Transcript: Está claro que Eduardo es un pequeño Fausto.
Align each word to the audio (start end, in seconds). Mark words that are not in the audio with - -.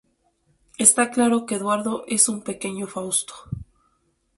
Está 0.85 1.03
claro 1.15 1.45
que 1.45 1.53
Eduardo 1.59 2.05
es 2.07 2.27
un 2.27 2.41
pequeño 2.41 2.87
Fausto. 2.87 3.35